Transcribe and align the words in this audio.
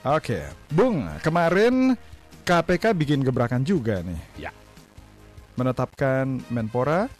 Oke, 0.00 0.40
Bung, 0.68 1.04
kemarin 1.20 1.98
KPK 2.42 2.94
bikin 2.94 3.20
gebrakan 3.20 3.60
juga 3.60 4.00
nih. 4.00 4.20
Ya. 4.40 4.50
Menetapkan 5.54 6.38
Menpora 6.48 7.10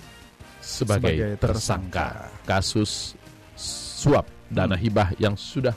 sebagai, 0.59 1.11
Sebagai 1.11 1.31
tersangka 1.37 2.07
tersangka. 2.07 2.47
kasus 2.47 3.19
suap 3.59 4.25
dana 4.49 4.73
Hmm. 4.73 4.81
hibah 4.81 5.09
yang 5.17 5.35
sudah 5.35 5.75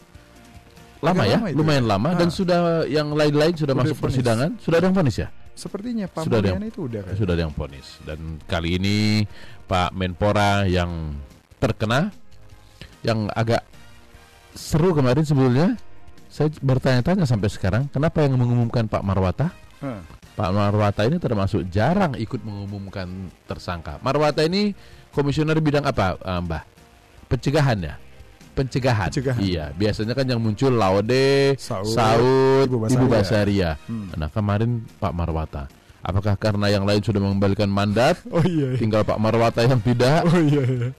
lama 1.01 1.17
Agak 1.17 1.25
ya, 1.25 1.35
lama 1.35 1.47
itu 1.49 1.57
lumayan 1.57 1.83
ya? 1.83 1.89
lama 1.89 2.07
Ah. 2.07 2.15
dan 2.15 2.29
sudah 2.29 2.59
yang 2.85 3.07
lain-lain 3.09 3.53
sudah 3.57 3.73
Udah 3.73 3.81
masuk 3.83 3.97
vonis. 3.97 4.05
persidangan, 4.05 4.49
sudah 4.57 4.77
ada 4.77 4.85
yang 4.85 4.95
vonis 4.95 5.17
ya? 5.17 5.27
sepertinya 5.51 6.05
Pak 6.07 6.23
Sudah 6.23 6.37
ada 6.39 6.49
yang- 6.53 6.63
itu 6.63 6.81
udah 6.81 7.01
kan. 7.03 7.13
Sudah 7.17 7.33
ada 7.33 7.43
yang 7.43 7.53
vonis 7.53 7.87
dan 8.01 8.19
kali 8.45 8.69
ini 8.77 8.97
Pak 9.67 9.89
Menpora 9.91 10.63
yang 10.63 11.17
terkena 11.57 12.13
yang 13.01 13.25
agak 13.31 13.65
seru 14.53 14.93
kemarin 14.93 15.21
sebelumnya 15.23 15.73
saya 16.31 16.47
bertanya-tanya 16.63 17.27
sampai 17.27 17.51
sekarang 17.51 17.83
kenapa 17.91 18.23
yang 18.23 18.39
mengumumkan 18.39 18.87
Pak 18.87 19.03
Marwata 19.03 19.51
Hah. 19.83 19.99
Pak 20.31 20.49
Marwata 20.55 21.03
ini 21.03 21.19
termasuk 21.19 21.67
jarang 21.67 22.15
ikut 22.15 22.39
mengumumkan 22.41 23.27
tersangka. 23.43 23.99
Marwata 23.99 24.47
ini 24.47 24.71
komisioner 25.11 25.59
bidang 25.59 25.83
apa, 25.83 26.15
eh, 26.15 26.39
Mbah? 26.39 26.63
Pencegahan 27.27 27.77
ya? 27.83 27.95
Pencegahan. 28.55 29.11
Pencegahan. 29.11 29.41
Iya, 29.43 29.65
biasanya 29.75 30.13
kan 30.15 30.27
yang 30.27 30.39
muncul 30.39 30.71
Laude, 30.71 31.55
Saud, 31.59 31.91
Saud, 31.91 32.67
Ibu 32.67 32.87
Ibu 32.87 33.05
Basaria. 33.11 33.11
Basaria. 33.11 33.71
Hmm. 33.87 34.07
Nah, 34.15 34.29
kemarin 34.31 34.83
Pak 34.99 35.13
Marwata. 35.15 35.63
Apakah 36.01 36.33
karena 36.39 36.67
yang 36.67 36.83
lain 36.83 36.99
sudah 37.03 37.21
mengembalikan 37.21 37.69
mandat, 37.69 38.19
Oh 38.35 38.41
iya. 38.43 38.73
iya. 38.73 38.79
tinggal 38.79 39.03
Pak 39.03 39.19
Marwata 39.19 39.61
yang 39.67 39.79
tidak, 39.83 40.25
Oh 40.27 40.39
iya. 40.39 40.63
iya. 40.63 40.89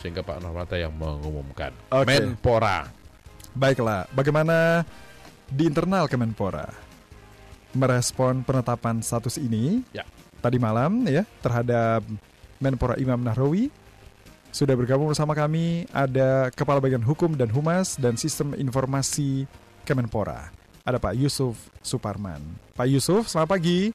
sehingga 0.00 0.20
Pak 0.22 0.38
Marwata 0.42 0.74
yang 0.78 0.92
mengumumkan. 0.94 1.72
Oke. 1.90 2.06
Menpora. 2.22 2.86
Baiklah, 3.54 4.10
bagaimana 4.10 4.82
di 5.46 5.70
internal 5.70 6.10
Kemenpora 6.10 6.74
merespon 7.70 8.42
penetapan 8.42 8.98
status 8.98 9.38
ini? 9.38 9.86
Ya. 9.94 10.02
Tadi 10.42 10.58
malam 10.58 11.06
ya 11.06 11.22
terhadap 11.38 12.02
Menpora 12.58 12.98
Imam 12.98 13.22
Nahrawi 13.22 13.70
sudah 14.50 14.74
bergabung 14.74 15.06
bersama 15.06 15.38
kami 15.38 15.86
ada 15.94 16.50
Kepala 16.50 16.82
Bagian 16.82 17.02
Hukum 17.02 17.38
dan 17.38 17.50
Humas 17.50 17.94
dan 17.94 18.18
Sistem 18.18 18.58
Informasi 18.58 19.46
Kemenpora. 19.86 20.50
Ada 20.82 20.98
Pak 20.98 21.14
Yusuf 21.14 21.58
Suparman. 21.78 22.42
Pak 22.74 22.90
Yusuf, 22.90 23.30
selamat 23.30 23.50
pagi. 23.54 23.94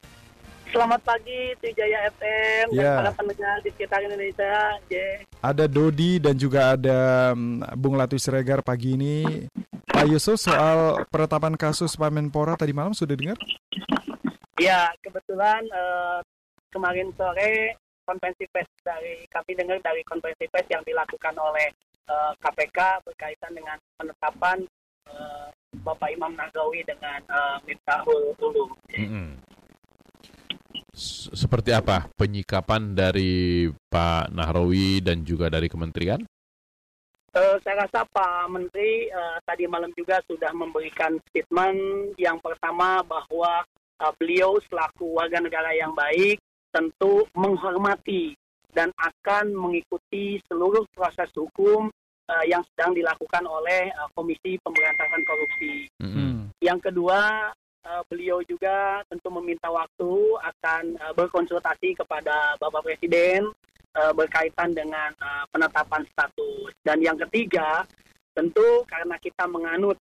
Selamat 0.70 1.02
pagi 1.02 1.50
Trijaya 1.58 2.06
FM 2.14 2.66
Ya. 2.70 2.94
dan 2.94 3.02
para 3.02 3.12
pendengar 3.12 3.58
di 3.60 3.74
sekitar 3.74 3.98
Indonesia. 4.00 4.78
J. 4.86 5.26
Ada 5.42 5.66
Dodi 5.66 6.22
dan 6.22 6.38
juga 6.38 6.78
ada 6.78 7.32
mm, 7.34 7.74
Bung 7.74 7.98
Latu 7.98 8.14
Siregar 8.14 8.62
pagi 8.62 8.94
ini. 8.94 9.46
Pak 9.90 10.06
Yusuf 10.06 10.38
soal 10.38 11.02
penetapan 11.10 11.58
kasus 11.58 11.98
Pak 11.98 12.08
Menpora 12.08 12.54
tadi 12.54 12.70
malam 12.70 12.94
sudah 12.94 13.18
dengar? 13.18 13.34
Ya, 14.56 14.94
kebetulan 15.02 15.66
eh, 15.66 16.18
kemarin 16.70 17.10
sore 17.18 17.74
konferensi 18.06 18.46
pers 18.50 18.70
dari 18.80 19.26
kami 19.26 19.58
dengar 19.58 19.78
dari 19.82 20.06
konferensi 20.06 20.46
pers 20.46 20.70
yang 20.70 20.86
dilakukan 20.86 21.34
oleh 21.34 21.66
eh, 22.06 22.32
KPK 22.38 22.78
berkaitan 23.02 23.52
dengan 23.52 23.74
penetapan 23.98 24.62
eh, 25.10 25.46
Bapak 25.82 26.14
Imam 26.14 26.30
Nahrawi 26.38 26.86
dengan 26.86 27.18
eh, 27.26 27.56
Miftahul 27.66 28.38
Ulum. 28.38 28.70
Mm-mm. 28.94 29.34
S- 29.34 29.58
Seperti 31.34 31.70
apa 31.70 32.10
penyikapan 32.14 32.94
dari 32.94 33.66
Pak 33.70 34.30
Nahrawi 34.34 35.02
dan 35.02 35.22
juga 35.22 35.50
dari 35.50 35.66
kementerian? 35.70 36.22
Eh, 37.30 37.56
saya 37.62 37.86
rasa 37.86 38.02
Pak 38.10 38.50
Menteri 38.50 39.06
eh, 39.06 39.38
tadi 39.46 39.70
malam 39.70 39.94
juga 39.94 40.18
sudah 40.26 40.50
memberikan 40.50 41.14
statement 41.30 42.12
yang 42.18 42.42
pertama 42.42 43.06
bahwa 43.06 43.62
eh, 44.02 44.12
beliau 44.18 44.58
selaku 44.66 45.14
warga 45.14 45.38
negara 45.38 45.70
yang 45.70 45.94
baik 45.94 46.42
tentu 46.74 47.22
menghormati 47.38 48.34
dan 48.74 48.90
akan 48.98 49.54
mengikuti 49.54 50.42
seluruh 50.50 50.82
proses 50.90 51.30
hukum 51.38 51.90
eh, 52.26 52.44
yang 52.50 52.66
sedang 52.74 52.98
dilakukan 52.98 53.46
oleh 53.46 53.94
eh, 53.94 54.08
Komisi 54.10 54.58
Pemberantasan 54.66 55.22
Korupsi. 55.22 55.74
Mm-mm. 56.02 56.50
Yang 56.58 56.90
kedua, 56.90 57.54
eh, 57.90 58.02
beliau 58.06 58.38
juga 58.46 59.02
tentu 59.10 59.28
meminta 59.34 59.66
waktu 59.66 60.12
akan 60.38 60.94
eh, 60.94 61.12
berkonsultasi 61.18 61.98
kepada 61.98 62.54
Bapak 62.62 62.86
Presiden 62.86 63.50
eh, 63.98 64.12
berkaitan 64.14 64.70
dengan 64.70 65.10
eh, 65.18 65.44
penetapan 65.50 66.06
status. 66.14 66.70
Dan 66.86 67.02
yang 67.02 67.18
ketiga, 67.26 67.82
tentu 68.38 68.86
karena 68.86 69.18
kita 69.18 69.50
menganut 69.50 69.98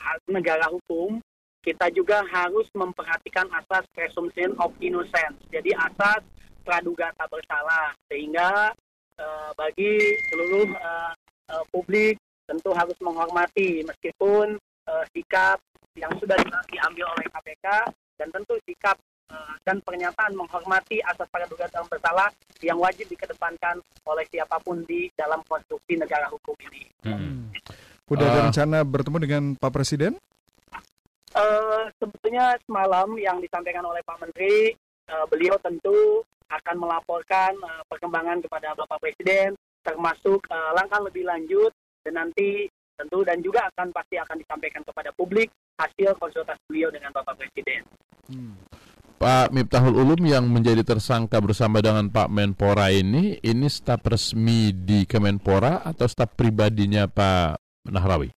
hak 0.00 0.26
negara 0.26 0.66
hukum, 0.66 1.22
kita 1.60 1.92
juga 1.92 2.24
harus 2.24 2.66
memperhatikan 2.72 3.46
asas 3.52 3.84
presumption 3.92 4.56
of 4.58 4.72
innocence. 4.80 5.36
Jadi 5.52 5.76
asas 5.76 6.24
praduga 6.64 7.12
tak 7.16 7.28
bersalah 7.28 7.92
sehingga 8.08 8.72
eh, 9.20 9.50
bagi 9.56 9.94
seluruh 10.32 10.68
eh, 10.72 11.12
eh, 11.52 11.64
publik 11.68 12.16
tentu 12.48 12.72
harus 12.74 12.96
menghormati 13.04 13.84
meskipun 13.84 14.56
eh, 14.88 15.04
sikap 15.12 15.60
yang 16.00 16.12
sudah 16.16 16.36
di- 16.36 16.72
diambil 16.72 17.06
oleh 17.12 17.26
KPK 17.28 17.66
dan 18.16 18.28
tentu 18.32 18.56
sikap 18.64 18.96
eh, 19.28 19.52
dan 19.62 19.78
pernyataan 19.80 20.32
menghormati 20.32 20.98
asas 21.04 21.28
praduga 21.28 21.68
tak 21.68 21.84
bersalah 21.86 22.32
yang 22.60 22.76
wajib 22.76 23.06
dikedepankan 23.06 23.78
oleh 24.02 24.24
siapa 24.26 24.56
pun 24.58 24.80
di 24.84 25.06
dalam 25.14 25.44
konstruksi 25.44 25.94
negara 25.94 26.26
hukum 26.26 26.56
ini. 26.66 26.82
Mm-mm. 27.04 27.52
Udah 28.08 28.26
ada 28.26 28.38
Ah. 28.40 28.44
rencana 28.48 28.78
bertemu 28.82 29.18
dengan 29.20 29.42
Pak 29.54 29.70
Presiden? 29.70 30.18
Eh, 31.30 31.84
sebetulnya 31.94 32.58
semalam 32.66 33.14
yang 33.14 33.38
disampaikan 33.38 33.86
oleh 33.86 34.02
Pak 34.02 34.18
Menteri, 34.18 34.74
eh, 35.06 35.24
beliau 35.30 35.54
tentu 35.62 36.26
akan 36.50 36.76
melaporkan 36.76 37.54
eh, 37.54 37.82
perkembangan 37.86 38.42
kepada 38.42 38.74
Bapak 38.74 38.98
Presiden, 38.98 39.54
termasuk 39.80 40.42
eh, 40.42 40.70
langkah 40.74 40.98
lebih 40.98 41.22
lanjut 41.22 41.70
dan 42.02 42.18
nanti 42.18 42.66
tentu 43.00 43.24
dan 43.24 43.40
juga 43.40 43.64
akan 43.72 43.88
pasti 43.96 44.20
akan 44.20 44.36
disampaikan 44.36 44.84
kepada 44.84 45.10
publik 45.16 45.48
hasil 45.80 46.12
konsultasi 46.20 46.60
beliau 46.68 46.92
dengan 46.92 47.08
Bapak 47.16 47.40
Presiden. 47.40 47.80
Pak 49.20 49.52
Miftahul 49.52 50.00
Ulum 50.00 50.24
yang 50.24 50.48
menjadi 50.48 50.80
tersangka 50.80 51.44
bersama 51.44 51.84
dengan 51.84 52.08
Pak 52.08 52.32
Menpora 52.32 52.88
ini, 52.88 53.36
ini 53.44 53.68
staf 53.68 54.00
resmi 54.08 54.72
di 54.72 55.04
Kemenpora 55.04 55.84
atau 55.84 56.08
staf 56.08 56.32
pribadinya 56.32 57.04
Pak 57.04 57.60
Nahrawi? 57.92 58.32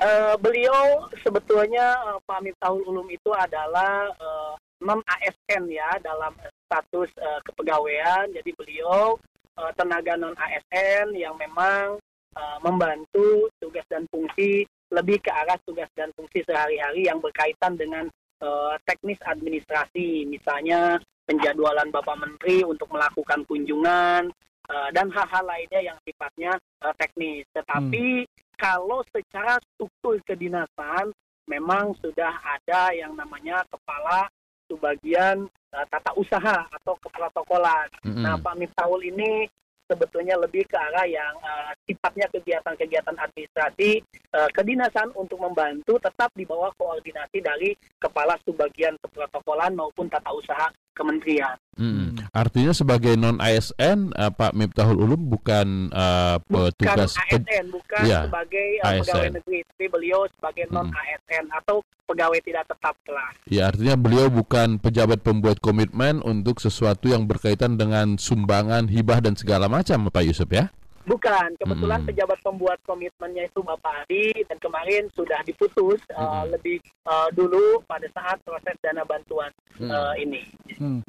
Eh, 0.00 0.34
beliau 0.36 1.08
sebetulnya 1.24 1.96
eh, 1.96 2.18
Pak 2.24 2.40
Miftahul 2.44 2.84
Ulum 2.84 3.08
itu 3.08 3.32
adalah 3.32 4.12
eh, 4.12 4.52
non 4.84 5.00
ASN 5.04 5.68
ya 5.72 5.88
dalam 6.04 6.36
status 6.68 7.08
eh, 7.16 7.40
kepegawaian. 7.48 8.28
Jadi 8.36 8.52
beliau 8.56 9.16
eh, 9.56 9.72
tenaga 9.76 10.20
non 10.20 10.36
ASN 10.36 11.16
yang 11.16 11.32
memang 11.40 11.96
eh, 12.36 12.58
membantu 12.62 13.50
tugas 13.58 13.86
dan 13.90 14.06
fungsi 14.10 14.66
lebih 14.90 15.22
ke 15.22 15.30
arah 15.30 15.58
tugas 15.62 15.86
dan 15.94 16.10
fungsi 16.18 16.42
sehari-hari 16.42 17.06
yang 17.06 17.22
berkaitan 17.22 17.78
dengan 17.78 18.10
eh, 18.42 18.74
teknis 18.86 19.18
administrasi, 19.22 20.26
misalnya 20.26 20.98
penjadwalan 21.30 21.94
Bapak 21.94 22.18
Menteri 22.18 22.66
untuk 22.66 22.90
melakukan 22.90 23.46
kunjungan 23.46 24.34
eh, 24.66 24.88
dan 24.90 25.06
hal-hal 25.14 25.44
lainnya 25.46 25.94
yang 25.94 25.98
sifatnya 26.02 26.58
eh, 26.58 26.94
teknis. 26.98 27.46
Tetapi 27.54 28.26
kalau 28.58 29.00
secara 29.14 29.56
struktur 29.62 30.18
kedinasan 30.26 31.14
memang 31.46 31.94
sudah 31.98 32.34
ada 32.42 32.94
yang 32.94 33.14
namanya 33.14 33.62
kepala 33.70 34.26
subbagian 34.70 35.46
eh, 35.74 35.86
tata 35.90 36.14
usaha 36.18 36.66
atau 36.66 36.94
keprotokolan. 37.02 37.90
Mm-mm. 38.06 38.22
Nah, 38.22 38.38
Pak 38.38 38.58
Miftahul 38.58 39.06
ini 39.06 39.46
sebetulnya 39.90 40.38
lebih 40.38 40.62
ke 40.70 40.78
arah 40.78 41.02
yang 41.10 41.34
eh, 41.42 41.74
sifatnya 41.90 42.30
kegiatan-kegiatan 42.30 43.18
administrasi 43.18 43.98
eh, 44.06 44.50
kedinasan 44.54 45.10
untuk 45.18 45.42
membantu 45.42 45.98
tetap 45.98 46.30
di 46.38 46.46
bawah 46.46 46.70
koordinasi 46.78 47.42
dari 47.42 47.74
kepala 47.98 48.38
subbagian 48.46 48.94
keprotokolan 49.02 49.74
maupun 49.74 50.06
tata 50.06 50.30
usaha 50.30 50.70
kementerian. 50.92 51.56
Mm-mm. 51.80 52.12
Artinya 52.30 52.76
sebagai 52.76 53.16
non 53.16 53.40
ASN 53.40 54.12
eh, 54.12 54.28
Pak 54.28 54.52
Miftahul 54.52 55.00
Ulum 55.00 55.32
bukan 55.32 55.88
Bukan 55.88 56.42
petugas 56.44 57.16
pe- 57.16 57.40
ASN, 57.40 57.72
bukan 57.72 58.02
Iya, 58.04 58.28
sebagai 58.28 58.66
ASN. 58.80 59.00
pegawai 59.00 59.28
negeri, 59.40 59.58
tapi 59.64 59.84
beliau 59.88 60.20
sebagai 60.36 60.64
non 60.68 60.88
ASN 60.88 61.44
atau 61.50 61.80
pegawai 62.04 62.40
tidak 62.42 62.64
tetap 62.66 62.94
kelas. 63.06 63.32
Ya 63.46 63.70
artinya 63.70 63.94
beliau 63.94 64.26
bukan 64.28 64.76
pejabat 64.76 65.22
pembuat 65.22 65.62
komitmen 65.62 66.20
untuk 66.20 66.58
sesuatu 66.58 67.08
yang 67.08 67.24
berkaitan 67.24 67.78
dengan 67.78 68.18
sumbangan, 68.18 68.90
hibah 68.90 69.22
dan 69.22 69.38
segala 69.38 69.70
macam 69.70 70.10
Pak 70.10 70.24
Yusuf 70.26 70.50
ya? 70.50 70.68
Bukan, 71.08 71.56
kebetulan 71.56 72.04
Mm-mm. 72.04 72.08
pejabat 72.12 72.38
pembuat 72.44 72.78
komitmennya 72.84 73.48
itu 73.48 73.64
Bapak 73.64 74.04
Adi 74.04 74.36
dan 74.44 74.60
kemarin 74.60 75.08
sudah 75.16 75.40
diputus 75.48 75.96
eh, 76.12 76.20
Mm-mm. 76.20 76.52
lebih 76.52 76.76
eh, 76.84 77.28
dulu 77.32 77.80
pada 77.88 78.04
saat 78.12 78.36
proses 78.44 78.76
dana 78.84 79.00
bantuan 79.08 79.48
eh, 79.80 80.14
ini. 80.20 80.44
Hmm. 80.76 81.00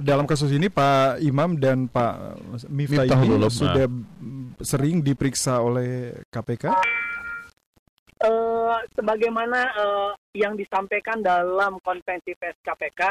Dalam 0.00 0.24
kasus 0.24 0.48
ini 0.48 0.72
Pak 0.72 1.20
Imam 1.20 1.60
dan 1.60 1.92
Pak 1.92 2.40
Miftah 2.72 3.04
ini 3.04 3.36
sudah 3.52 3.84
mm, 3.86 4.64
sering 4.64 5.04
diperiksa 5.04 5.60
oleh 5.60 6.16
KPK. 6.32 6.72
eh, 8.24 8.76
sebagaimana 8.96 9.60
eh, 9.76 10.10
yang 10.40 10.56
disampaikan 10.56 11.20
dalam 11.20 11.76
konvensi 11.84 12.32
pers 12.34 12.56
KPK, 12.64 13.02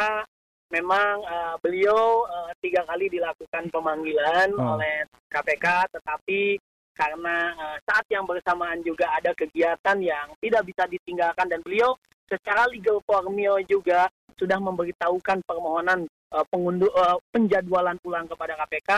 memang 0.73 1.21
eh, 1.21 1.55
beliau 1.61 2.25
eh, 2.25 2.51
tiga 2.59 2.81
kali 2.89 3.05
dilakukan 3.07 3.69
pemanggilan 3.69 4.49
Oh. 4.57 4.75
oleh 4.75 5.05
KPK, 5.29 5.93
tetapi 5.93 6.57
karena 6.97 7.35
eh, 7.53 7.77
saat 7.85 8.05
yang 8.09 8.25
bersamaan 8.25 8.81
juga 8.81 9.13
ada 9.13 9.29
kegiatan 9.37 9.97
yang 10.01 10.33
tidak 10.41 10.65
bisa 10.65 10.89
ditinggalkan 10.89 11.45
dan 11.45 11.61
beliau 11.61 11.93
secara 12.25 12.65
legal 12.73 12.97
formil 13.05 13.61
juga 13.69 14.09
sudah 14.41 14.57
memberitahukan 14.57 15.45
permohonan 15.45 16.09
eh, 16.09 16.45
pengunduh 16.49 16.89
eh, 16.89 17.17
penjadwalan 17.29 18.01
ulang 18.01 18.25
kepada 18.25 18.57
KPK 18.65 18.91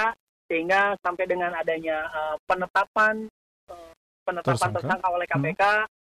sehingga 0.48 0.96
sampai 1.04 1.26
dengan 1.28 1.52
adanya 1.54 2.08
eh, 2.08 2.36
penetapan 2.48 3.28
eh, 3.68 3.92
penetapan 4.24 4.56
Tersangka. 4.56 4.80
tersangka 4.80 5.08
oleh 5.12 5.28
KPK 5.28 5.64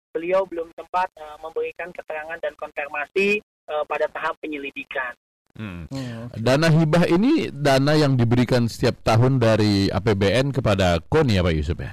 beliau 0.09 0.41
belum 0.49 0.73
sempat 0.73 1.09
eh, 1.17 1.37
memberikan 1.37 1.93
keterangan 1.93 2.37
dan 2.41 2.53
konfirmasi 2.57 3.37
eh, 3.41 3.83
pada 3.85 4.09
tahap 4.09 4.33
penyelidikan. 4.41 5.13
Hmm. 5.57 5.89
Oh. 5.89 6.29
Dana 6.37 6.69
hibah 6.69 7.09
ini 7.09 7.49
dana 7.49 7.97
yang 7.97 8.15
diberikan 8.15 8.69
setiap 8.69 9.01
tahun 9.01 9.41
dari 9.41 9.89
APBN 9.89 10.53
kepada 10.53 11.01
KONI 11.09 11.39
ya 11.39 11.45
Pak 11.45 11.55
Yusuf 11.55 11.77
ya? 11.79 11.91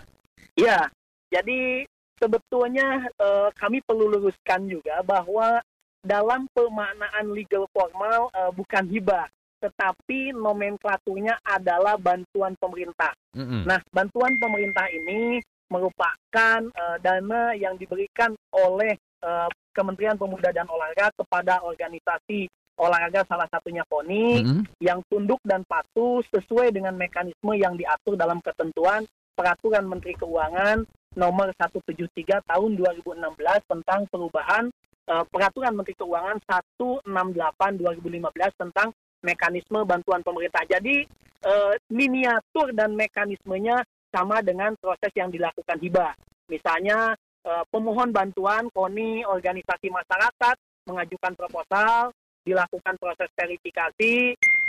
Iya, 0.56 0.80
jadi 1.32 1.84
sebetulnya 2.16 3.08
eh, 3.12 3.48
kami 3.56 3.84
perlu 3.84 4.08
luruskan 4.08 4.68
juga 4.68 5.04
bahwa 5.04 5.60
dalam 6.06 6.46
pemaknaan 6.54 7.26
legal 7.34 7.66
formal 7.74 8.30
eh, 8.32 8.52
bukan 8.54 8.84
hibah, 8.88 9.26
tetapi 9.60 10.30
nomenklaturnya 10.32 11.40
adalah 11.42 11.98
bantuan 11.98 12.54
pemerintah. 12.56 13.12
Mm-mm. 13.34 13.66
Nah, 13.66 13.82
bantuan 13.90 14.32
pemerintah 14.38 14.86
ini 14.92 15.42
merupakan 15.66 16.60
eh, 16.62 16.96
dana 17.02 17.52
yang 17.58 17.74
diberikan 17.74 18.32
oleh 18.54 18.94
eh, 19.26 19.48
Kementerian 19.76 20.16
Pemuda 20.16 20.54
dan 20.54 20.64
Olahraga 20.72 21.12
kepada 21.12 21.60
organisasi 21.66 22.48
olahraga 22.76 23.24
salah 23.24 23.48
satunya 23.48 23.82
KONI 23.88 24.44
Mm-mm. 24.44 24.62
yang 24.84 25.00
tunduk 25.08 25.40
dan 25.42 25.64
patuh 25.64 26.20
sesuai 26.28 26.72
dengan 26.76 26.92
mekanisme 26.94 27.52
yang 27.56 27.74
diatur 27.74 28.14
dalam 28.14 28.38
ketentuan 28.44 29.08
Peraturan 29.36 29.84
Menteri 29.84 30.16
Keuangan 30.16 30.84
Nomor 31.16 31.52
173 31.56 32.44
Tahun 32.44 32.70
2016 32.76 33.16
tentang 33.68 34.00
perubahan 34.12 34.68
eh, 35.08 35.24
Peraturan 35.28 35.72
Menteri 35.76 35.96
Keuangan 35.96 36.36
168 36.44 37.04
2015 37.04 38.60
tentang 38.60 38.88
mekanisme 39.24 39.80
bantuan 39.88 40.20
pemerintah. 40.20 40.60
Jadi 40.68 41.08
eh, 41.44 41.74
miniatur 41.88 42.76
dan 42.76 42.92
mekanismenya 42.92 43.80
sama 44.12 44.44
dengan 44.44 44.76
proses 44.76 45.12
yang 45.16 45.32
dilakukan 45.32 45.80
hibah. 45.80 46.12
Misalnya 46.52 47.16
eh, 47.44 47.64
pemohon 47.72 48.12
bantuan 48.12 48.68
KONI 48.72 49.24
organisasi 49.24 49.88
masyarakat 49.88 50.56
mengajukan 50.86 51.32
proposal, 51.34 52.14
dilakukan 52.46 52.94
proses 53.02 53.26
verifikasi 53.34 54.14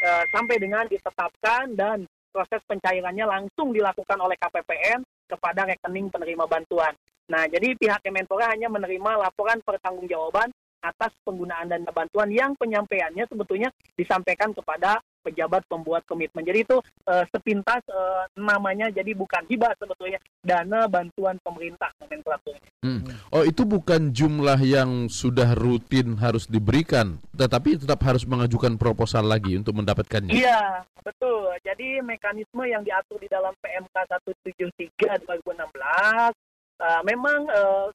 eh, 0.02 0.24
sampai 0.34 0.58
dengan 0.58 0.90
ditetapkan 0.90 1.78
dan 1.78 2.10
proses 2.34 2.62
pencairannya 2.66 3.26
langsung 3.30 3.70
dilakukan 3.70 4.18
oleh 4.18 4.34
KPPN 4.42 5.06
kepada 5.30 5.70
rekening 5.70 6.10
penerima 6.10 6.50
bantuan. 6.50 6.98
Nah, 7.28 7.44
jadi 7.46 7.76
pihak 7.76 8.02
Kemenpora 8.02 8.56
hanya 8.56 8.72
menerima 8.72 9.20
laporan 9.20 9.60
pertanggungjawaban 9.62 10.48
atas 10.82 11.12
penggunaan 11.26 11.70
dana 11.70 11.90
bantuan 11.90 12.30
yang 12.30 12.54
penyampaiannya 12.56 13.26
sebetulnya 13.28 13.70
disampaikan 13.98 14.54
kepada 14.54 15.02
pejabat 15.28 15.68
pembuat 15.68 16.08
komitmen. 16.08 16.48
Jadi 16.48 16.64
itu 16.64 16.78
eh, 17.10 17.26
sepintas 17.28 17.84
eh, 17.92 18.24
namanya 18.40 18.88
jadi 18.88 19.12
bukan 19.12 19.44
hibah 19.52 19.76
sebetulnya 19.76 20.22
dana 20.40 20.88
bantuan 20.88 21.36
pemerintah 21.44 21.92
nomenklaturnya. 22.00 22.72
Oh 23.36 23.44
itu 23.44 23.68
bukan 23.68 24.16
jumlah 24.16 24.56
yang 24.64 25.12
sudah 25.12 25.52
rutin 25.52 26.16
harus 26.24 26.48
diberikan, 26.48 27.20
tetapi 27.36 27.76
tetap 27.76 28.00
harus 28.08 28.24
mengajukan 28.24 28.80
proposal 28.80 29.28
lagi 29.28 29.60
untuk 29.60 29.76
mendapatkannya. 29.76 30.32
Iya, 30.32 30.88
betul. 31.04 31.52
Jadi 31.60 32.00
mekanisme 32.00 32.64
yang 32.64 32.88
diatur 32.88 33.20
di 33.20 33.28
dalam 33.28 33.52
PMK 33.60 33.92
173 33.92 35.28
2016 35.28 36.32
eh, 36.80 37.02
memang 37.04 37.40
ke- 37.52 37.92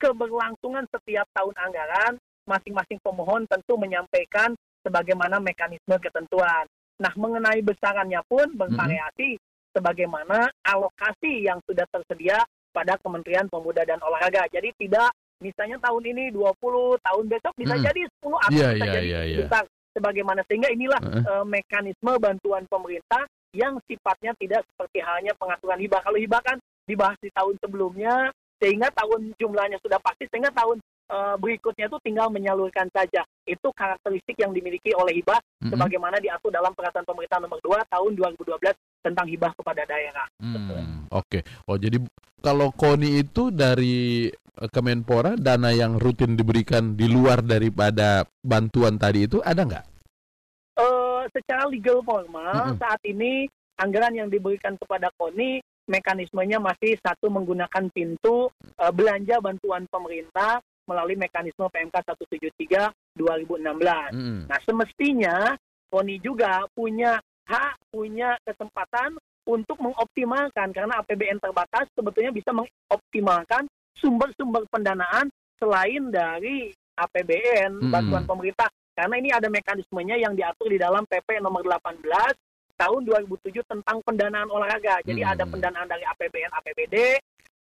keberlangsungan 0.00 0.84
setiap 0.92 1.26
tahun 1.32 1.54
anggaran 1.56 2.12
masing-masing 2.46 3.02
pemohon 3.02 3.44
tentu 3.50 3.74
menyampaikan 3.74 4.54
sebagaimana 4.86 5.42
mekanisme 5.42 5.98
ketentuan. 5.98 6.64
Nah, 7.02 7.12
mengenai 7.18 7.60
besarannya 7.60 8.22
pun 8.24 8.54
bervariasi 8.56 9.36
sebagaimana 9.76 10.48
alokasi 10.64 11.44
yang 11.44 11.60
sudah 11.68 11.84
tersedia 11.92 12.40
pada 12.72 12.96
Kementerian 13.02 13.50
Pemuda 13.50 13.84
dan 13.84 14.00
Olahraga. 14.00 14.48
Jadi 14.48 14.72
tidak 14.80 15.12
misalnya 15.42 15.76
tahun 15.84 16.16
ini 16.16 16.24
20, 16.32 16.96
tahun 17.02 17.24
besok 17.28 17.52
bisa 17.60 17.74
Mm-mm. 17.76 17.86
jadi 17.92 18.02
10 18.08 18.24
atau 18.24 18.56
Iya, 18.56 18.68
bisa 18.72 18.86
iya, 18.86 18.94
jadi 18.94 19.08
iya, 19.08 19.20
iya. 19.26 19.38
besar 19.44 19.64
sebagaimana 19.92 20.40
sehingga 20.48 20.68
inilah 20.72 21.00
Heeh. 21.00 21.24
eh, 21.24 21.44
mekanisme 21.44 22.12
bantuan 22.16 22.64
pemerintah 22.68 23.24
yang 23.56 23.80
sifatnya 23.88 24.32
tidak 24.36 24.64
seperti 24.72 25.00
halnya 25.00 25.32
pengaturan 25.36 25.80
hibah. 25.80 26.00
Kalau 26.04 26.18
hibah 26.20 26.40
kan 26.44 26.56
dibahas 26.84 27.16
di 27.20 27.32
tahun 27.32 27.56
sebelumnya 27.60 28.32
sehingga 28.56 28.88
tahun 28.92 29.36
jumlahnya 29.36 29.78
sudah 29.84 30.00
pasti 30.00 30.24
sehingga 30.32 30.48
tahun 30.52 30.80
eh, 31.12 31.36
berikutnya 31.36 31.86
itu 31.86 31.98
tinggal 32.02 32.28
menyalurkan 32.32 32.88
saja. 32.90 33.22
Itu 33.46 33.70
karakteristik 33.76 34.36
yang 34.40 34.50
dimiliki 34.56 34.90
oleh 34.96 35.20
hibah 35.20 35.38
Mm-mm. 35.62 35.70
sebagaimana 35.76 36.16
diatur 36.18 36.50
dalam 36.50 36.72
peraturan 36.72 37.06
pemerintah 37.06 37.38
nomor 37.38 37.60
2 37.62 37.92
tahun 37.92 38.10
2012 38.16 38.74
tentang 39.04 39.26
hibah 39.30 39.52
kepada 39.54 39.82
daerah. 39.86 40.26
Hmm, 40.42 41.06
Oke. 41.14 41.46
Oh 41.70 41.78
jadi 41.78 42.02
kalau 42.42 42.74
KONI 42.74 43.22
itu 43.22 43.54
dari 43.54 44.26
eh, 44.32 44.70
Kemenpora 44.72 45.38
dana 45.38 45.70
yang 45.70 46.00
rutin 46.00 46.34
diberikan 46.34 46.96
di 46.98 47.06
luar 47.06 47.44
daripada 47.44 48.26
bantuan 48.42 48.96
tadi 48.98 49.28
itu 49.28 49.38
ada 49.44 49.62
nggak? 49.62 49.86
eh 50.76 51.22
secara 51.32 51.64
legal 51.72 52.04
formal 52.04 52.76
Mm-mm. 52.76 52.76
saat 52.76 53.00
ini 53.08 53.48
anggaran 53.80 54.12
yang 54.12 54.28
diberikan 54.28 54.76
kepada 54.76 55.08
KONI 55.16 55.60
mekanismenya 55.86 56.58
masih 56.58 56.98
satu 57.00 57.30
menggunakan 57.30 57.90
pintu 57.90 58.50
eh, 58.62 58.92
belanja 58.92 59.38
bantuan 59.42 59.86
pemerintah 59.88 60.60
melalui 60.86 61.18
mekanisme 61.18 61.66
PMK 61.66 62.14
173 62.14 63.18
2016. 63.18 64.14
Mm-mm. 64.14 64.38
Nah, 64.46 64.58
semestinya 64.62 65.58
KONI 65.90 66.16
juga 66.22 66.62
punya 66.70 67.18
hak, 67.46 67.90
punya 67.90 68.38
kesempatan 68.46 69.18
untuk 69.46 69.78
mengoptimalkan 69.78 70.74
karena 70.74 71.02
APBN 71.02 71.38
terbatas 71.38 71.86
sebetulnya 71.94 72.34
bisa 72.34 72.50
mengoptimalkan 72.50 73.66
sumber-sumber 73.98 74.66
pendanaan 74.70 75.30
selain 75.58 76.10
dari 76.10 76.74
APBN 76.98 77.86
Hmm. 77.86 77.92
bantuan 77.92 78.24
pemerintah 78.26 78.68
karena 78.96 79.14
ini 79.20 79.30
ada 79.30 79.46
mekanismenya 79.52 80.16
yang 80.16 80.32
diatur 80.32 80.72
di 80.72 80.80
dalam 80.80 81.04
PP 81.04 81.44
nomor 81.44 81.62
18 81.62 82.32
tahun 82.76 83.08
2007 83.08 83.64
tentang 83.66 83.98
pendanaan 84.04 84.48
olahraga. 84.52 85.00
Jadi 85.02 85.20
Hmm. 85.24 85.32
ada 85.32 85.44
pendanaan 85.48 85.88
dari 85.88 86.04
APBN, 86.04 86.52
APBD, 86.52 86.96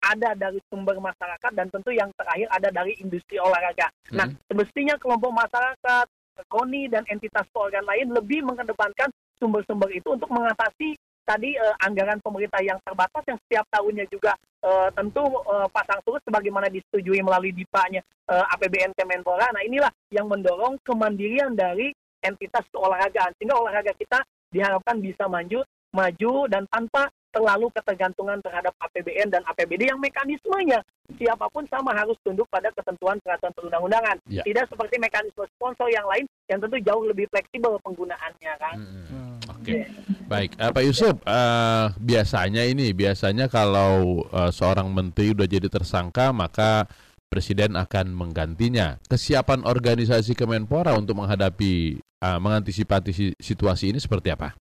ada 0.06 0.38
dari 0.38 0.60
sumber 0.70 1.02
masyarakat 1.02 1.52
dan 1.56 1.68
tentu 1.74 1.90
yang 1.90 2.12
terakhir 2.14 2.48
ada 2.54 2.70
dari 2.70 2.94
industri 3.02 3.42
olahraga. 3.42 3.90
Nah, 4.14 4.30
Hmm. 4.30 4.38
semestinya 4.46 4.96
kelompok 5.02 5.34
masyarakat, 5.34 6.06
KONI 6.52 6.92
dan 6.92 7.04
entitas 7.08 7.48
keorgan 7.56 7.88
lain 7.88 8.12
lebih 8.12 8.44
mengedepankan 8.44 9.08
sumber-sumber 9.40 9.88
itu 9.96 10.14
untuk 10.14 10.28
mengatasi 10.28 11.00
tadi 11.26 11.58
eh, 11.58 11.76
anggaran 11.82 12.22
pemerintah 12.22 12.62
yang 12.62 12.78
terbatas 12.86 13.24
yang 13.26 13.40
setiap 13.48 13.66
tahunnya 13.72 14.06
juga 14.12 14.36
eh, 14.62 14.90
tentu 14.94 15.24
eh, 15.26 15.68
pasang 15.74 16.04
surut 16.06 16.22
sebagaimana 16.28 16.70
disetujui 16.70 17.24
melalui 17.24 17.56
DIPA-nya 17.56 18.02
eh, 18.04 18.46
APBN 18.54 18.94
Kemenpora. 18.94 19.48
Nah, 19.56 19.64
inilah 19.64 19.90
yang 20.12 20.28
mendorong 20.30 20.78
kemandirian 20.86 21.56
dari 21.56 21.90
entitas 22.22 22.66
keolahragaan 22.70 23.32
sehingga 23.38 23.58
olahraga 23.58 23.94
kita 23.96 24.22
diharapkan 24.54 25.02
bisa 25.02 25.26
maju 25.26 25.66
maju 25.96 26.34
dan 26.52 26.68
tanpa 26.68 27.08
terlalu 27.36 27.68
ketergantungan 27.76 28.40
terhadap 28.40 28.72
APBN 28.80 29.28
dan 29.28 29.44
APBD 29.44 29.92
yang 29.92 30.00
mekanismenya 30.00 30.80
siapa 31.20 31.52
pun 31.52 31.68
sama 31.68 31.92
harus 31.92 32.16
tunduk 32.24 32.48
pada 32.48 32.72
ketentuan 32.72 33.20
peraturan 33.20 33.52
perundang-undangan. 33.52 34.16
Ya. 34.32 34.44
Tidak 34.48 34.72
seperti 34.72 34.96
mekanisme 35.00 35.44
sponsor 35.60 35.92
yang 35.92 36.08
lain 36.08 36.24
yang 36.48 36.64
tentu 36.64 36.80
jauh 36.80 37.04
lebih 37.04 37.28
fleksibel 37.28 37.76
penggunaannya 37.84 38.54
kan. 38.56 38.76
Mm-mm. 38.80 39.36
Oke, 39.52 39.84
baik. 40.32 40.56
Eh, 40.56 40.72
Pak 40.72 40.84
Yusuf, 40.88 41.16
eh, 41.28 41.86
biasanya 42.00 42.64
ini 42.64 42.96
biasanya 42.96 43.52
kalau 43.52 44.24
eh, 44.32 44.52
seorang 44.56 44.88
menteri 44.96 45.36
udah 45.36 45.48
jadi 45.48 45.68
tersangka 45.68 46.32
maka 46.32 46.88
presiden 47.36 47.76
akan 47.76 48.16
menggantinya. 48.16 48.96
Kesiapan 49.12 49.68
organisasi 49.68 50.32
Kemenpora 50.32 50.96
untuk 50.96 51.20
menghadapi 51.20 52.00
eh, 52.00 52.40
mengantisipasi 52.40 53.12
si- 53.12 53.36
situasi 53.36 53.92
ini 53.92 54.00
seperti 54.00 54.32
apa? 54.32 54.56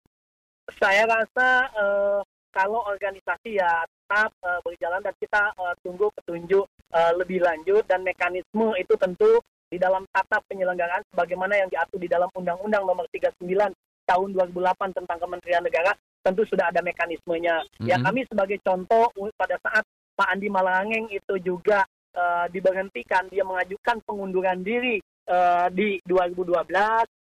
Saya 0.79 1.03
rasa 1.03 1.49
eh, 1.67 2.21
kalau 2.55 2.87
organisasi 2.87 3.59
ya 3.59 3.83
tetap 3.83 4.31
eh, 4.39 4.61
berjalan 4.63 5.03
dan 5.03 5.15
kita 5.19 5.43
eh, 5.51 5.75
tunggu 5.83 6.07
petunjuk 6.15 6.63
eh, 6.95 7.13
lebih 7.19 7.43
lanjut 7.43 7.83
dan 7.91 8.07
mekanisme 8.07 8.71
itu 8.79 8.95
tentu 8.95 9.43
di 9.67 9.79
dalam 9.79 10.07
tata 10.11 10.39
penyelenggaraan 10.47 11.03
sebagaimana 11.11 11.55
yang 11.55 11.67
diatur 11.67 11.99
di 11.99 12.07
dalam 12.07 12.31
Undang-Undang 12.31 12.87
Nomor 12.87 13.07
39 13.11 13.43
Tahun 14.03 14.29
2008 14.35 14.99
tentang 14.99 15.19
Kementerian 15.23 15.63
Negara 15.63 15.95
tentu 16.21 16.43
sudah 16.43 16.67
ada 16.67 16.83
mekanismenya. 16.83 17.63
Ya 17.81 17.95
Mhm. 17.95 18.05
kami 18.05 18.21
sebagai 18.27 18.59
contoh 18.61 19.07
pada 19.39 19.55
saat 19.63 19.87
Pak 20.19 20.29
Andi 20.35 20.51
Malangeng 20.51 21.07
itu 21.09 21.39
juga 21.39 21.87
eh, 22.13 22.47
diberhentikan, 22.49 23.27
dia 23.27 23.43
mengajukan 23.43 24.03
pengunduran 24.03 24.61
diri 24.61 24.99
eh, 25.27 25.67
di 25.71 25.99
2012, 26.05 26.67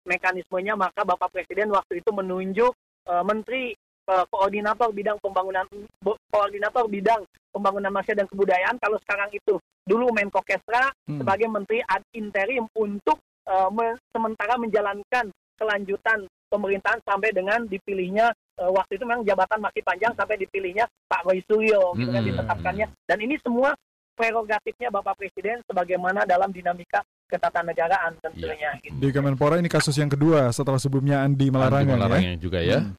mekanismenya 0.02 0.74
maka 0.74 1.04
Bapak 1.04 1.30
Presiden 1.30 1.70
waktu 1.70 2.00
itu 2.00 2.10
menunjuk 2.10 2.72
eh, 3.06 3.22
Menteri 3.22 3.72
eh, 4.06 4.24
Koordinator 4.26 4.90
Bidang 4.90 5.18
Pembangunan 5.18 5.66
Bo- 5.98 6.18
Koordinator 6.26 6.86
Bidang 6.86 7.22
Pembangunan 7.50 7.90
Manusia 7.90 8.14
dan 8.14 8.26
Kebudayaan 8.26 8.78
kalau 8.78 8.96
sekarang 9.00 9.30
itu 9.30 9.58
dulu 9.82 10.08
Menko 10.10 10.40
Kesra 10.40 10.88
Hmm. 11.04 11.18
sebagai 11.18 11.50
Menteri 11.50 11.82
ad 11.82 12.06
interim 12.12 12.64
untuk 12.72 13.18
eh, 13.44 13.68
me- 13.70 13.98
sementara 14.08 14.54
menjalankan 14.54 15.28
kelanjutan 15.56 16.22
pemerintahan 16.48 16.98
sampai 17.02 17.30
dengan 17.30 17.66
dipilihnya 17.66 18.30
eh, 18.56 18.70
waktu 18.70 18.96
itu 18.96 19.04
memang 19.04 19.26
jabatan 19.26 19.60
masih 19.60 19.82
panjang 19.82 20.14
sampai 20.14 20.38
dipilihnya 20.38 20.86
Pak 21.04 21.26
Roy 21.26 21.42
Suryo 21.44 21.92
gitu 21.94 22.08
kan 22.08 22.22
Hmm. 22.22 22.30
ditetapkannya 22.30 22.86
dan 23.04 23.18
ini 23.18 23.36
semua 23.42 23.74
prerogatifnya 24.14 24.88
Bapak 24.92 25.16
Presiden 25.16 25.62
sebagaimana 25.64 26.28
dalam 26.28 26.52
dinamika 26.52 27.00
ketatanegaraan 27.30 28.18
tentunya 28.18 28.74
gitu. 28.82 28.98
Di 28.98 29.08
Kemenpora 29.14 29.62
ini 29.62 29.70
kasus 29.70 29.94
yang 29.96 30.10
kedua 30.10 30.50
setelah 30.50 30.82
sebelumnya 30.82 31.22
Andi 31.22 31.48
Malarangan 31.48 31.78
Andi 31.80 31.90
ya. 31.90 31.96
Malarangan 31.96 32.38
juga 32.42 32.60
ya. 32.60 32.78
Hmm. 32.82 32.94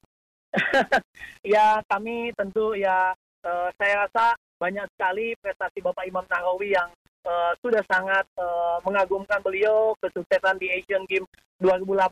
ya 1.56 1.66
kami 1.88 2.32
tentu 2.36 2.76
ya 2.76 3.12
eh, 3.44 3.68
saya 3.76 4.08
rasa 4.08 4.36
banyak 4.56 4.86
sekali 4.96 5.36
prestasi 5.40 5.80
Bapak 5.84 6.04
Imam 6.08 6.24
Nahrawi 6.28 6.72
yang 6.72 6.88
eh, 7.28 7.52
sudah 7.60 7.84
sangat 7.84 8.24
eh, 8.40 8.76
mengagumkan 8.84 9.40
beliau 9.44 9.92
kesuksesan 10.00 10.56
di 10.60 10.72
Asian 10.72 11.04
Games 11.08 11.28
2018 11.60 12.08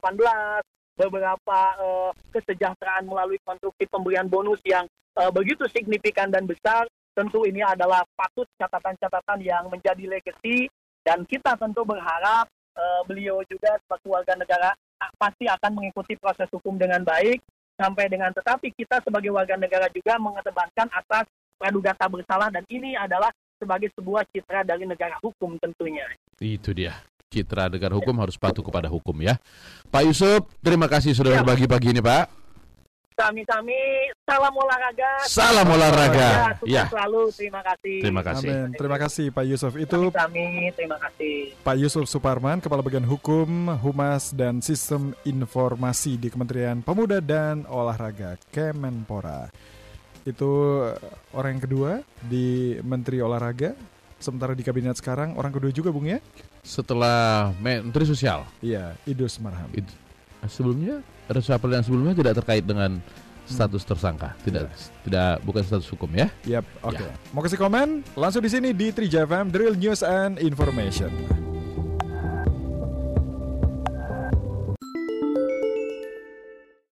beberapa 1.00 1.61
eh, 1.80 2.11
kesejahteraan 2.37 3.09
melalui 3.09 3.40
konstruksi 3.40 3.88
pemberian 3.88 4.28
bonus 4.28 4.61
yang 4.69 4.85
eh, 5.16 5.30
begitu 5.33 5.64
signifikan 5.73 6.28
dan 6.28 6.45
besar 6.45 6.85
tentu 7.14 7.45
ini 7.47 7.61
adalah 7.64 8.07
patut 8.14 8.47
catatan-catatan 8.57 9.38
yang 9.43 9.67
menjadi 9.69 10.05
legacy 10.07 10.71
dan 11.02 11.25
kita 11.26 11.57
tentu 11.59 11.83
berharap 11.83 12.47
eh, 12.76 13.02
beliau 13.09 13.43
juga 13.49 13.76
sebagai 13.85 14.09
warga 14.09 14.35
negara 14.38 14.71
ah, 15.00 15.11
pasti 15.19 15.49
akan 15.50 15.81
mengikuti 15.81 16.14
proses 16.17 16.47
hukum 16.52 16.76
dengan 16.79 17.02
baik 17.02 17.43
sampai 17.81 18.12
dengan 18.12 18.31
tetapi 18.37 18.76
kita 18.76 19.00
sebagai 19.00 19.33
warga 19.33 19.57
negara 19.57 19.88
juga 19.88 20.21
mengedepankan 20.21 20.88
atas 20.93 21.25
praduga 21.57 21.93
tak 21.97 22.09
bersalah 22.12 22.49
dan 22.52 22.64
ini 22.69 22.97
adalah 22.97 23.33
sebagai 23.61 23.93
sebuah 23.93 24.25
citra 24.33 24.64
dari 24.64 24.88
negara 24.88 25.21
hukum 25.21 25.61
tentunya. 25.61 26.09
Itu 26.40 26.73
dia. 26.73 26.97
Citra 27.29 27.69
negara 27.69 27.93
hukum 27.95 28.17
harus 28.19 28.40
patuh 28.40 28.64
kepada 28.64 28.88
hukum 28.88 29.14
ya. 29.21 29.37
Pak 29.93 30.02
Yusuf, 30.09 30.49
terima 30.64 30.88
kasih 30.88 31.12
sudah 31.12 31.37
Ya. 31.37 31.45
berbagi 31.45 31.69
pagi 31.69 31.93
ini 31.93 32.00
Pak. 32.00 32.39
Kami-kami 33.20 33.76
salam 34.24 34.54
olahraga. 34.56 35.10
Salam 35.28 35.68
olahraga. 35.68 36.28
Ya, 36.64 36.80
Ya. 36.80 36.84
selalu. 36.88 37.28
Terima 37.36 37.60
kasih. 37.60 37.96
Terima 38.00 38.22
kasih. 38.24 38.48
Amin. 38.48 38.68
Terima 38.72 38.96
kasih 38.96 39.26
Pak 39.28 39.44
Yusuf. 39.44 39.72
Itu 39.76 40.08
Kami, 40.08 40.72
terima 40.72 40.96
kasih. 40.96 41.52
Pak 41.60 41.76
Yusuf 41.76 42.08
Suparman, 42.08 42.64
Kepala 42.64 42.80
Bagian 42.80 43.04
Hukum, 43.04 43.76
Humas, 43.76 44.32
dan 44.32 44.64
Sistem 44.64 45.12
Informasi 45.22 46.16
di 46.16 46.32
Kementerian 46.32 46.80
Pemuda 46.80 47.20
dan 47.20 47.68
Olahraga 47.68 48.40
Kemenpora. 48.48 49.52
Itu 50.24 50.80
eh, 50.88 50.96
orang 51.36 51.60
yang 51.60 51.64
kedua 51.68 51.92
di 52.24 52.80
Menteri 52.80 53.20
Olahraga. 53.20 53.76
Sementara 54.16 54.52
di 54.52 54.60
kabinet 54.60 54.96
sekarang 54.96 55.36
orang 55.36 55.48
kedua 55.48 55.68
juga 55.68 55.88
Bung 55.88 56.04
ya? 56.04 56.20
Setelah 56.60 57.52
Menteri 57.56 58.04
Sosial, 58.04 58.44
Iya, 58.60 58.96
Idus 59.04 59.36
Marham. 59.40 59.68
Itu. 59.72 59.92
Sebelumnya 60.49 61.04
reshuffle 61.28 61.73
yang 61.75 61.85
sebelumnya 61.85 62.14
tidak 62.16 62.35
terkait 62.40 62.64
dengan 62.64 63.02
status 63.50 63.82
tersangka, 63.82 64.38
tidak 64.47 64.70
tidak 65.02 65.42
bukan 65.42 65.62
status 65.66 65.90
hukum 65.90 66.09
ya. 66.14 66.30
Yap, 66.47 66.64
oke. 66.87 67.02
Mau 67.35 67.42
kasih 67.42 67.59
komen? 67.59 68.06
Langsung 68.14 68.40
di 68.40 68.50
sini 68.50 68.70
di 68.70 68.94
Trija 68.94 69.26
FM 69.26 69.50
Drill 69.50 69.75
News 69.75 70.06
and 70.06 70.38
Information. 70.38 71.11